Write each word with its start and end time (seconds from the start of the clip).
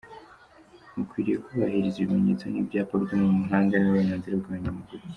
Mukwiriye 0.95 1.37
kubahiriza 1.45 1.97
ibimenyetso 1.99 2.45
n’ibyapa 2.47 2.93
byo 3.03 3.09
ku 3.27 3.31
mihanda 3.41 3.73
n’uburenganzira 3.77 4.35
bw’abanyamaguru. 4.39 5.03